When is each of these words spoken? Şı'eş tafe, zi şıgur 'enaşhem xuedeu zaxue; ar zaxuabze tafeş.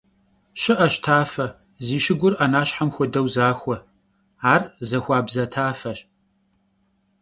Şı'eş 0.61 0.95
tafe, 1.05 1.47
zi 1.85 1.97
şıgur 2.03 2.33
'enaşhem 2.45 2.89
xuedeu 2.95 3.27
zaxue; 3.33 3.77
ar 4.51 4.61
zaxuabze 4.87 5.45
tafeş. 5.53 5.99